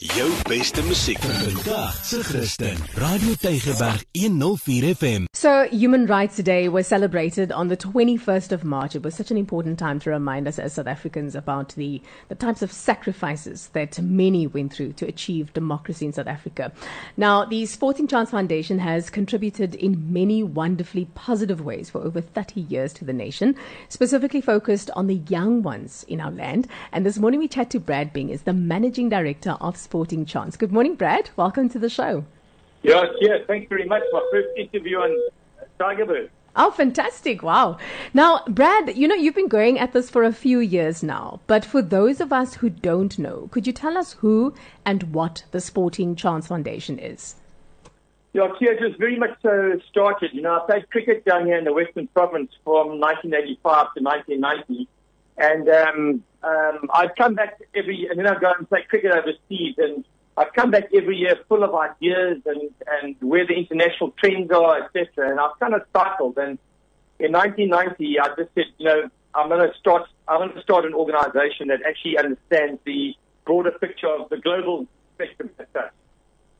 [0.00, 2.76] Jou beste musiek vandag se Christen.
[2.94, 5.26] Radio Tygerberg 104 FM.
[5.34, 8.96] So, Human Rights Day was celebrated on the 21st of March.
[8.96, 12.34] It was such an important time to remind us as South Africans about the, the
[12.34, 16.72] types of sacrifices that many went through to achieve democracy in South Africa.
[17.18, 22.62] Now, the Sporting Chance Foundation has contributed in many wonderfully positive ways for over 30
[22.62, 23.56] years to the nation,
[23.90, 26.66] specifically focused on the young ones in our land.
[26.92, 30.56] And this morning we chat to Brad Bing, is the managing director of Sporting Chance.
[30.56, 31.30] Good morning, Brad.
[31.36, 32.24] Welcome to the show.
[32.82, 34.02] Yes, yeah, thanks very much.
[34.12, 35.16] My first interview on
[35.78, 36.30] Tygerberg.
[36.54, 37.42] Oh, fantastic.
[37.42, 37.78] Wow.
[38.12, 41.64] Now, Brad, you know, you've been going at this for a few years now, but
[41.64, 44.54] for those of us who don't know, could you tell us who
[44.84, 47.36] and what the Sporting Chance Foundation is?
[48.34, 50.30] Yeah, Kia just very much so started.
[50.32, 54.88] You know, I played cricket down here in the Western Province from 1985 to 1990.
[55.38, 59.12] And um, um, I'd come back every, year, and then I'd go and play cricket
[59.12, 59.74] overseas.
[59.78, 60.04] And
[60.36, 64.84] I'd come back every year full of ideas and, and where the international trends are,
[64.84, 65.30] etc.
[65.30, 66.38] And I've kind of cycled.
[66.38, 66.58] And
[67.18, 70.08] in 1990, I just said, you know, I'm going to start.
[70.28, 73.14] I'm going to start an organization that actually understands the
[73.44, 75.50] broader picture of the global spectrum.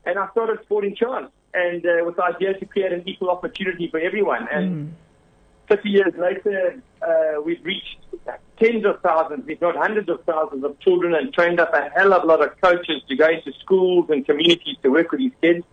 [0.05, 3.89] And I started Sporting Chance, and uh, with the idea to create an equal opportunity
[3.89, 4.47] for everyone.
[4.51, 4.91] And Mm.
[5.69, 7.99] 30 years later, uh, we've reached
[8.59, 12.13] tens of thousands, if not hundreds of thousands of children and trained up a hell
[12.13, 15.31] of a lot of coaches to go into schools and communities to work with these
[15.41, 15.65] kids.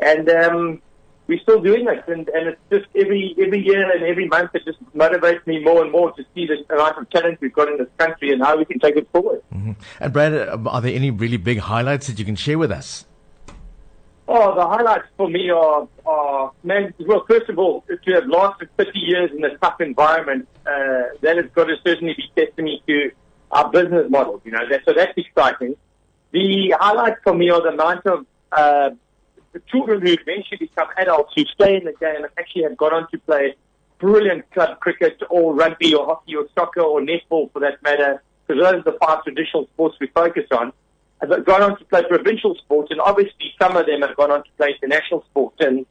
[0.00, 0.82] And um,
[1.26, 2.04] we're still doing it.
[2.08, 5.82] And, and it's just every, every year and every month, it just motivates me more
[5.82, 8.56] and more to see the amount of talent we've got in this country and how
[8.56, 9.42] we can take it forward.
[10.00, 13.04] And Brad, uh, are there any really big highlights that you can share with us?
[14.28, 18.68] Oh, the highlights for me are, are man, well, first of all, to have lasted
[18.76, 23.10] 50 years in a tough environment, uh, that has got to certainly be testimony to
[23.50, 25.74] our business model, you know, that, so that's exciting.
[26.30, 28.90] The highlights for me are the amount of, uh,
[29.52, 32.94] the children who eventually become adults who stay in the game and actually have gone
[32.94, 33.54] on to play
[33.98, 38.62] brilliant club cricket or rugby or hockey or soccer or netball for that matter, because
[38.62, 40.72] those are the five traditional sports we focus on
[41.22, 44.42] have gone on to play provincial sports, and obviously some of them have gone on
[44.44, 45.56] to play international sports.
[45.60, 45.86] And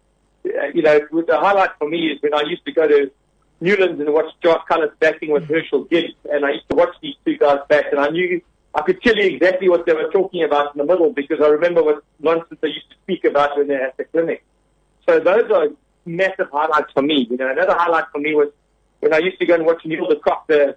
[0.45, 3.11] uh, you know, the highlight for me is when I used to go to
[3.59, 7.15] Newlands and watch Jacques Kallis backing with Herschelle Gibbs, and I used to watch these
[7.25, 8.41] two guys back, and I knew
[8.73, 11.47] I could tell you exactly what they were talking about in the middle because I
[11.47, 14.43] remember what nonsense they used to speak about when they're at the clinic.
[15.07, 15.67] So those are
[16.05, 17.27] massive highlights for me.
[17.29, 18.47] You know, another highlight for me was
[19.01, 20.75] when I used to go and watch Neil de Kock, the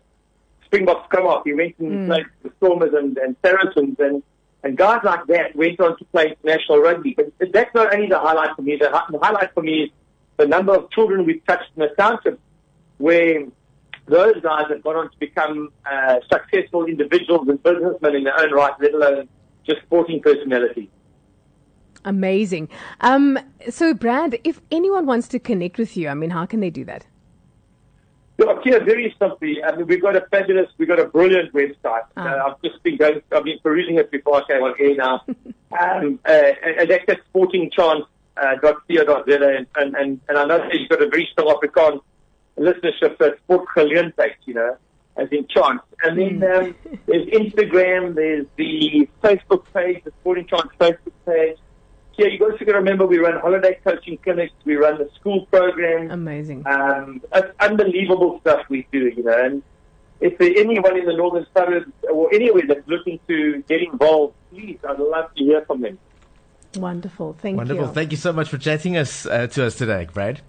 [0.67, 1.45] Springboks come off.
[1.45, 2.07] He went and Mm.
[2.07, 4.23] played the Stormers and, and Saracens and
[4.65, 7.15] and guys like that went on to play international rugby.
[7.15, 8.77] But that's not only the highlight for me.
[8.81, 9.91] The, the highlight for me is
[10.39, 12.41] the number of children we've touched in the township
[12.97, 13.45] where
[14.07, 18.53] those guys have gone on to become uh, successful individuals and businessmen in their own
[18.53, 19.29] right, let alone
[19.67, 20.89] just sporting personalities.
[22.07, 22.69] Amazing.
[23.01, 23.39] Um,
[23.71, 26.85] so, Brad, if anyone wants to connect with you, I mean, how can they do
[26.87, 27.07] that?
[28.47, 29.63] Yeah, here, very simply.
[29.63, 32.05] I mean, we've got a fabulous, we've got a brilliant website.
[32.17, 32.23] Ah.
[32.23, 35.23] Uh, I've just been going, I've been perusing it before I came on air now.
[35.81, 38.07] um, uh, and that's at sportingchance.co.za.
[38.37, 42.01] And, and, and, and I know you've got a very strong Afrikaans
[42.59, 44.77] listenership, so it's sportgeleentheid, you know,
[45.17, 45.81] as in chance.
[46.03, 46.75] And then um,
[47.07, 51.59] there's Instagram, there's the Facebook page, the Sporting Chance Facebook page.
[52.17, 55.47] Yeah, you also got to remember we run holiday coaching clinics, we run the school
[55.47, 56.11] program.
[56.11, 56.67] Amazing.
[56.67, 59.45] Um, it's unbelievable stuff we do, you know.
[59.45, 59.63] And
[60.21, 64.79] if there's anyone in the northern suburbs or anywhere that's looking to get involved, please,
[64.89, 65.99] I'd love to hear from them.
[66.77, 67.37] Wonderful.
[67.41, 67.87] Thank Wonderful.
[67.87, 67.93] you.
[67.93, 70.41] Thank you so much for chatting us uh, to us today, Brad.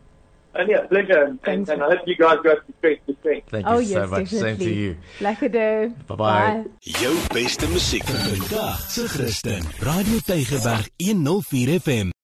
[0.55, 1.23] And yeah, pleasure.
[1.23, 1.69] And, Thanks.
[1.69, 3.49] and I hope you guys go from strength to strength.
[3.49, 4.23] Thank oh, you yes, so much.
[4.23, 4.39] definitely.
[4.39, 4.95] Same to you.
[5.19, 5.91] Lekker day.
[6.07, 6.16] Bye-bye.
[6.17, 6.63] Bye.
[6.81, 9.63] Jou beste musiek vandag se Christen.
[9.79, 12.11] Radio Tygerberg 104 FM.